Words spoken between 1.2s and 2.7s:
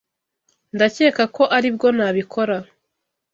ko aribwo nabikora.